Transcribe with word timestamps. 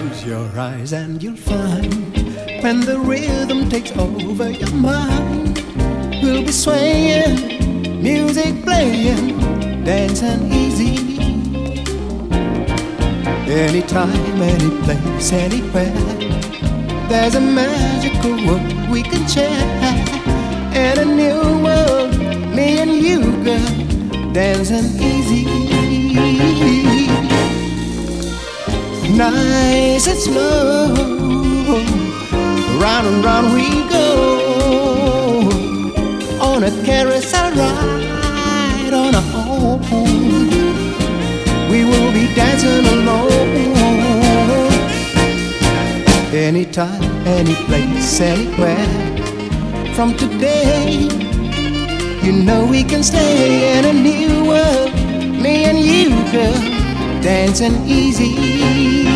Close 0.00 0.24
your 0.24 0.58
eyes 0.58 0.92
and 0.94 1.22
you'll 1.22 1.36
find 1.36 1.92
when 2.62 2.80
the 2.80 2.98
rhythm 2.98 3.68
takes 3.68 3.94
over 3.98 4.48
your 4.48 4.72
mind, 4.72 5.58
we'll 6.22 6.40
be 6.42 6.52
swaying, 6.52 8.02
music 8.02 8.62
playing, 8.62 9.38
dancing 9.84 10.50
easy. 10.50 10.96
Anytime, 13.52 14.40
any 14.40 14.70
place, 14.84 15.32
anywhere, 15.32 15.92
there's 17.10 17.34
a 17.34 17.40
magical 17.42 18.36
world 18.46 18.90
we 18.90 19.02
can 19.02 19.28
share. 19.28 19.50
And 20.72 20.98
a 20.98 21.04
new 21.04 21.62
world, 21.62 22.18
me 22.56 22.78
and 22.78 22.92
you, 22.92 23.20
girl, 23.44 24.32
dancing 24.32 24.98
easy 24.98 25.69
nice 29.20 30.06
and 30.06 30.18
slow. 30.18 30.94
Round 32.80 33.06
and 33.06 33.22
round 33.22 33.52
we 33.52 33.68
go 33.96 34.08
on 36.40 36.62
a 36.62 36.70
carousel 36.86 37.50
ride 37.52 38.94
on 38.94 39.14
our 39.14 39.78
own. 39.92 40.48
We 41.70 41.84
will 41.84 42.12
be 42.12 42.32
dancing 42.34 42.86
alone. 42.96 43.50
Anytime, 46.32 47.02
any 47.26 47.56
place, 47.66 48.20
anywhere. 48.20 48.88
From 49.94 50.16
today, 50.16 51.08
you 52.22 52.32
know 52.32 52.64
we 52.64 52.82
can 52.84 53.02
stay 53.02 53.76
in 53.76 53.84
a 53.84 53.92
new 53.92 54.48
world. 54.48 54.94
Me 55.42 55.64
and 55.64 55.78
you, 55.78 56.08
girl 56.32 56.80
dancing 57.22 57.86
easy. 57.86 59.09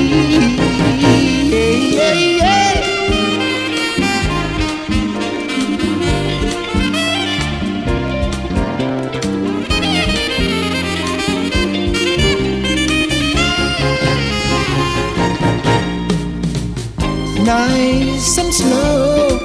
Nice 17.44 18.38
and 18.38 18.54
slow, 18.54 19.38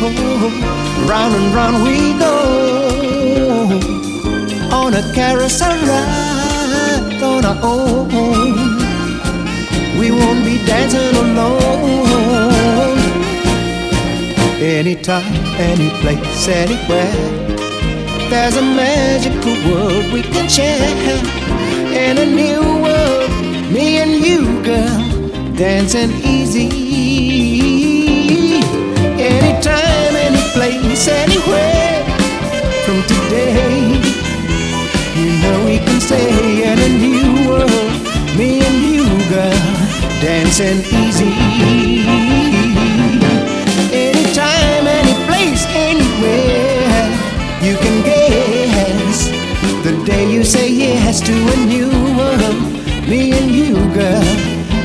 oh, 0.00 1.06
round 1.08 1.34
and 1.34 1.52
round 1.52 1.82
we 1.82 2.16
go 2.16 3.92
on 4.72 4.94
a 4.94 5.02
carousel 5.12 5.76
ride 5.86 7.20
on 7.20 7.44
our 7.44 7.58
own. 7.64 8.08
We 9.98 10.10
won't 10.12 10.44
be 10.44 10.64
dancing 10.66 11.16
alone. 11.16 12.98
Anytime, 14.60 15.34
any 15.58 15.90
place, 16.00 16.46
anywhere. 16.46 17.12
There's 18.30 18.56
a 18.56 18.62
magical 18.62 19.56
world 19.68 20.12
we 20.12 20.22
can 20.22 20.48
share. 20.48 21.18
In 21.92 22.18
a 22.18 22.24
new 22.24 22.62
world, 22.84 23.30
me 23.72 23.98
and 23.98 24.12
you, 24.24 24.62
girl, 24.62 25.01
dancing 25.56 26.12
easy. 26.24 26.68
Anytime, 29.18 30.16
any 30.16 30.42
place, 30.52 31.08
anywhere. 31.08 32.04
From 32.84 33.02
today 33.02 34.22
you 35.16 35.30
know 35.42 35.64
we 35.64 35.78
can 35.78 36.00
stay 36.00 36.72
in 36.72 36.78
a 36.78 36.88
new 36.98 37.48
world. 37.48 37.70
Me 38.36 38.60
and 38.60 38.82
you, 38.82 39.04
girl, 39.28 39.52
dancing 40.20 40.80
easy. 40.92 42.31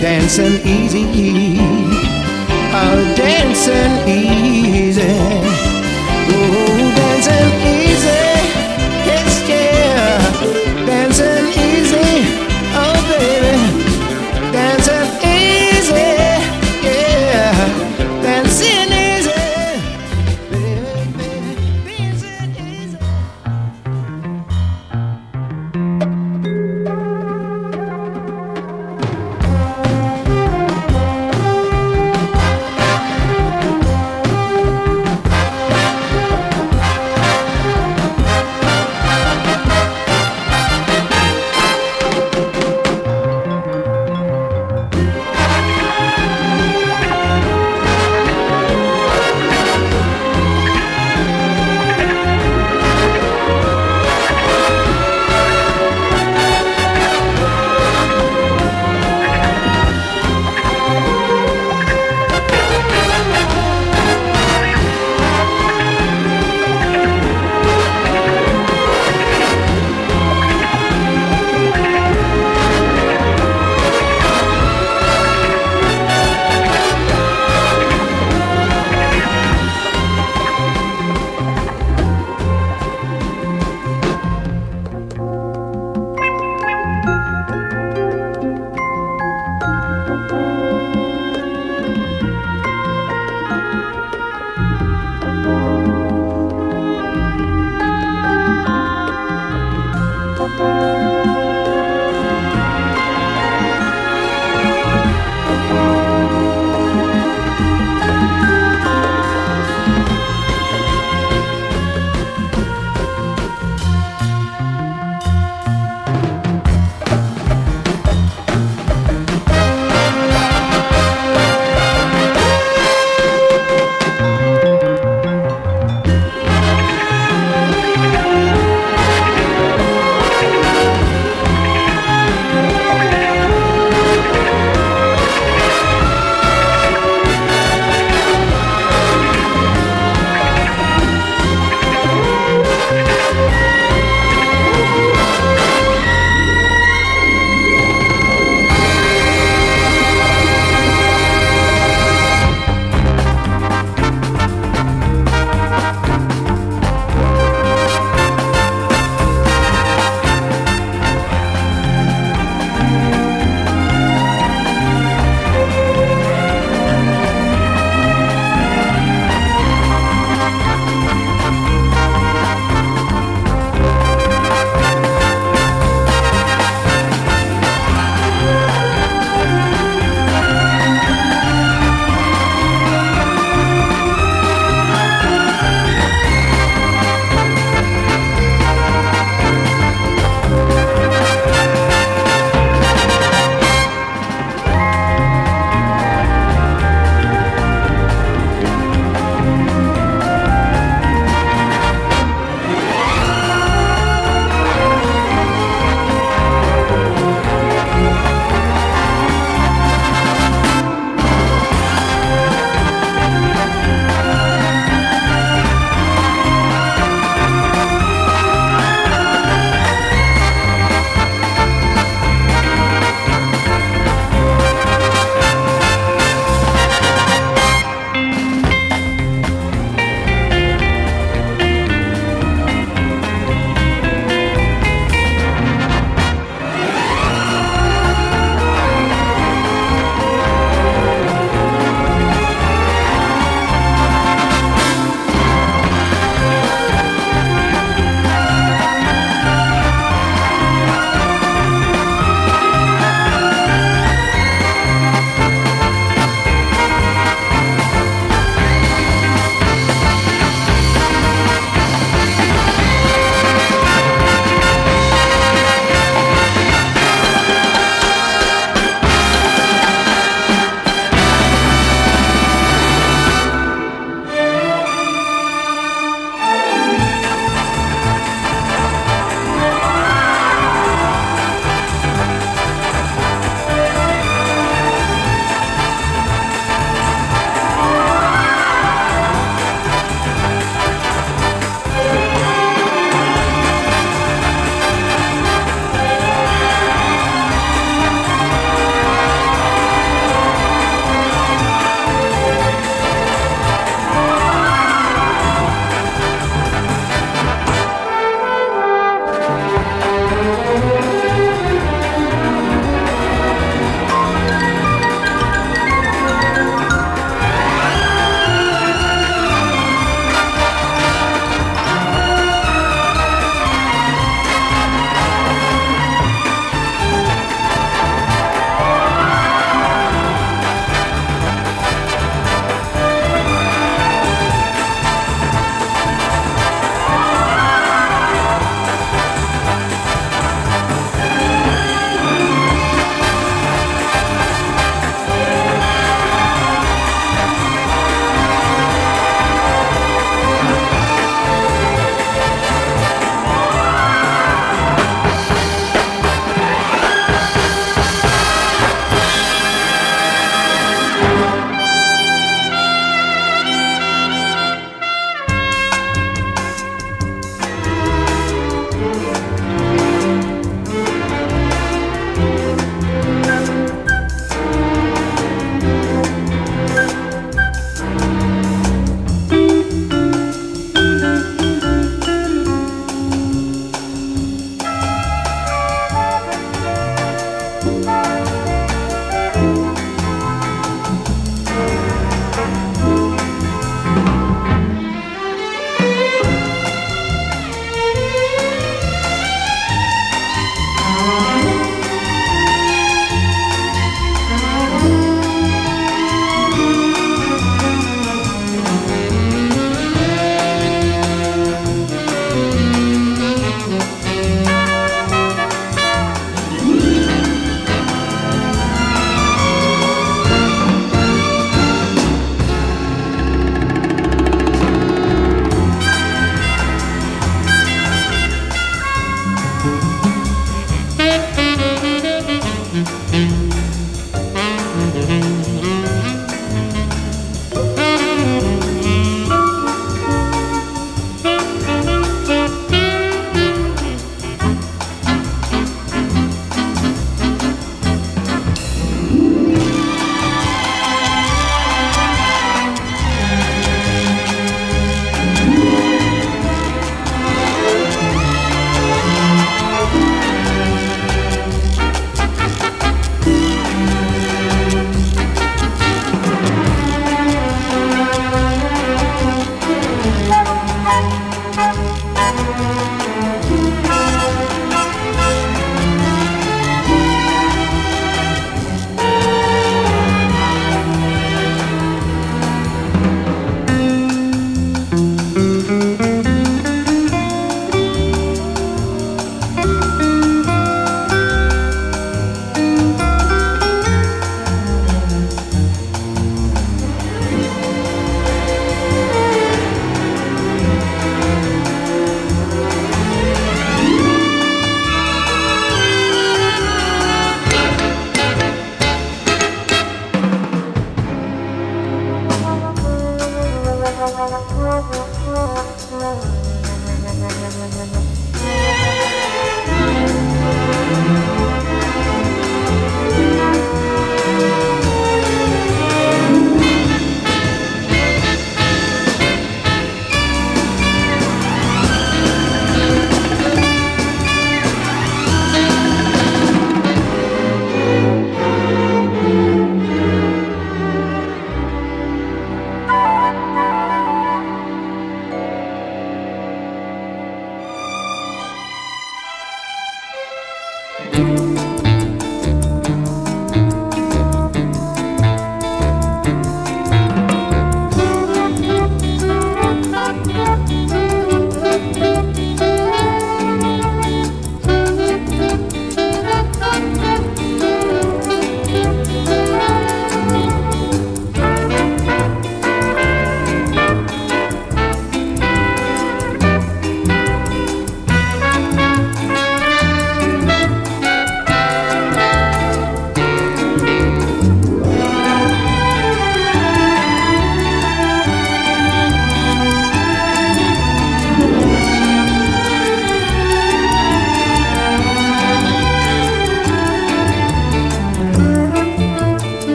Dancing 0.00 0.60
easy. 0.64 1.58
Oh, 2.72 3.14
dancing 3.16 4.08
easy. 4.08 4.47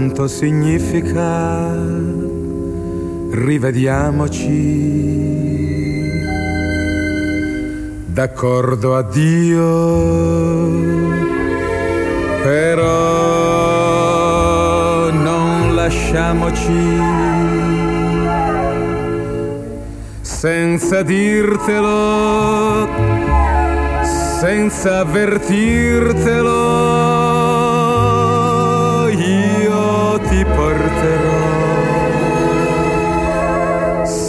Tanto 0.00 0.28
significa 0.28 1.76
rivediamoci. 3.32 4.48
D'accordo, 8.06 8.96
addio, 8.96 10.70
però 12.42 13.10
non 15.10 15.74
lasciamoci 15.74 16.98
senza 20.22 21.02
dirtelo, 21.02 22.88
senza 24.38 25.00
avvertirtelo 25.00 27.19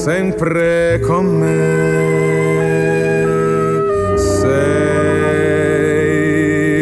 sempre 0.03 0.99
con 1.01 1.25
me. 1.37 1.79
Sei 4.17 5.69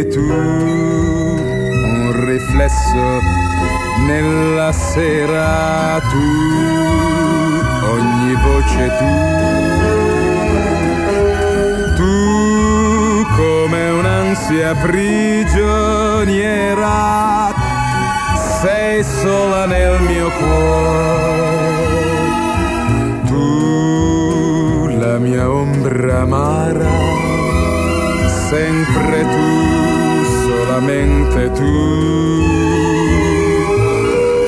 tu 0.08 0.24
un 0.24 2.14
riflesso 2.26 3.20
nella 4.08 4.72
sera 4.72 6.00
tu, 6.10 6.18
ogni 7.92 8.36
voce 8.36 8.90
tu. 9.00 9.12
Tu 11.98 13.26
come 13.36 13.90
un'ansia 13.90 14.74
prigioniera, 14.76 17.54
sei 18.62 19.04
sola 19.04 19.66
nel 19.66 20.00
mio 20.04 20.32
cuore 20.40 21.69
mia 25.20 25.50
ombra 25.50 26.22
amara, 26.22 26.90
sempre 28.50 29.22
tu, 29.22 30.24
solamente 30.46 31.52
tu. 31.52 31.76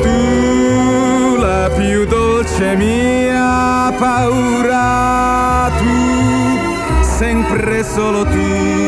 Tu 0.01 1.35
la 1.37 1.69
più 1.75 2.05
dolce 2.05 2.75
mia 2.75 3.93
paura, 3.99 5.69
tu, 5.77 7.01
sempre 7.01 7.83
solo 7.83 8.23
tu, 8.25 8.80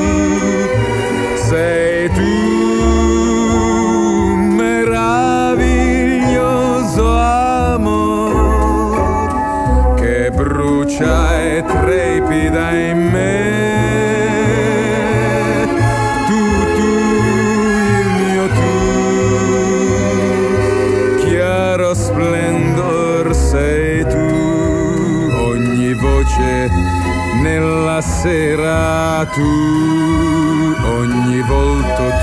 sera 28.23 29.27
tu, 29.33 29.41
ogni 30.97 31.41
volto 31.41 32.22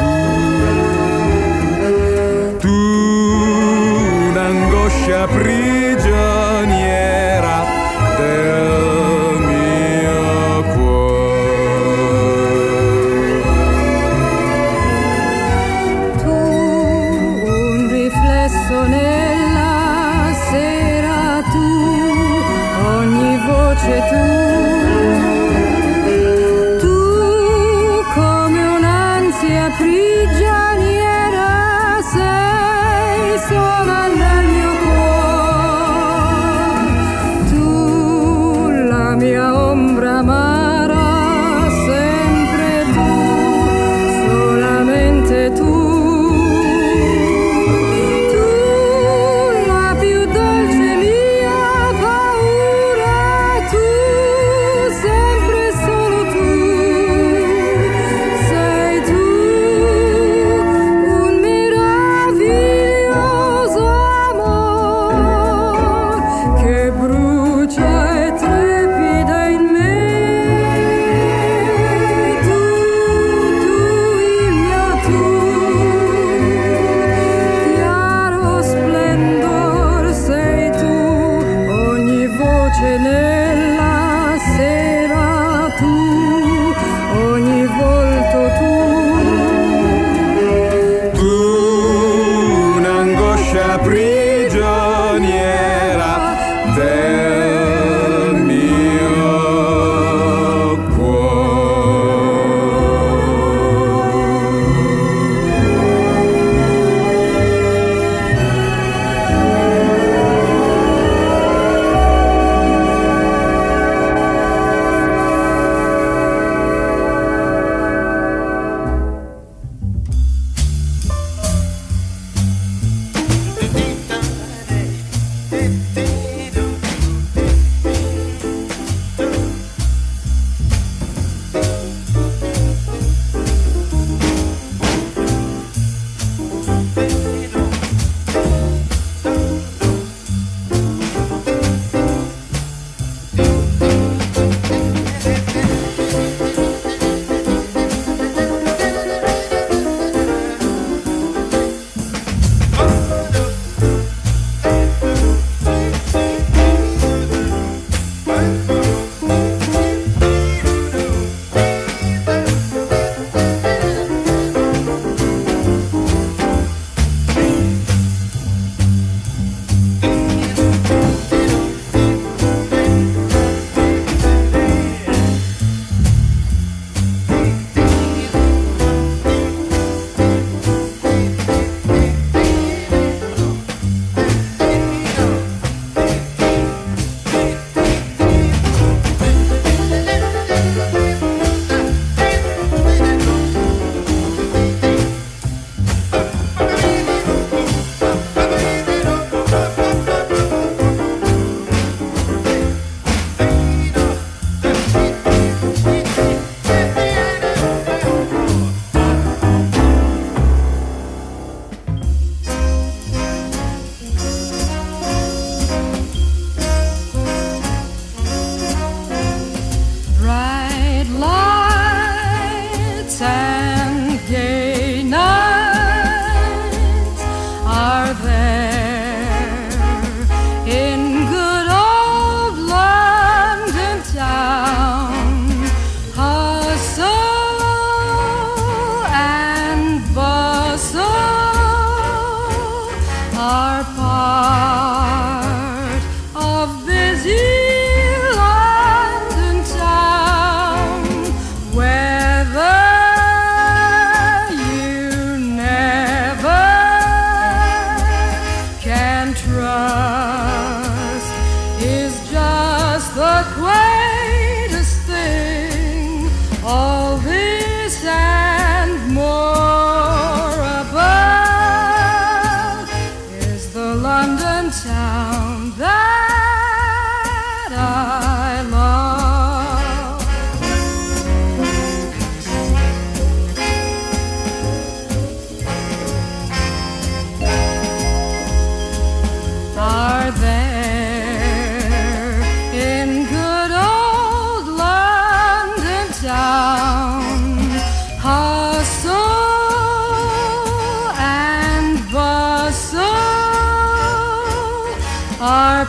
You 305.81 305.87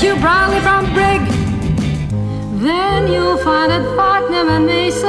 Get 0.00 0.06
you 0.06 0.14
it 0.14 0.62
from 0.62 0.94
Brig. 0.94 1.22
Then 2.62 3.12
you'll 3.12 3.36
find 3.38 3.72
at 3.72 3.82
Fortnum 3.96 4.48
and 4.48 4.64
Mason 4.64 5.04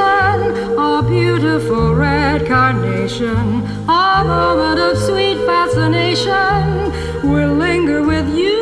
a 0.76 1.00
beautiful 1.08 1.94
red 1.94 2.44
carnation. 2.48 3.62
A 3.88 4.24
moment 4.26 4.80
of 4.80 4.98
sweet 4.98 5.38
fascination 5.46 6.90
will 7.22 7.54
linger 7.54 8.02
with 8.02 8.36
you. 8.36 8.59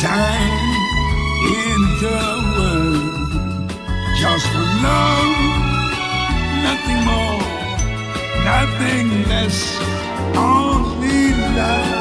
Time 0.00 0.78
in 1.64 1.80
the 2.02 2.20
world 2.54 3.70
just 4.20 4.46
for 4.46 4.66
love, 4.86 5.36
nothing 6.62 7.00
more, 7.04 7.40
nothing 8.44 9.28
less, 9.28 9.80
only 10.36 11.32
love. 11.56 11.97